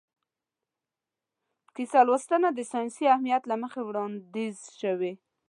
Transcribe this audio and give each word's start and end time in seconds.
کیسه 1.75 1.99
لوستنه 2.07 2.49
د 2.53 2.59
ساینسي 2.71 3.03
اهمیت 3.13 3.43
له 3.47 3.55
مخې 3.63 3.81
وړاندیز 3.83 4.57
شوې. 4.81 5.13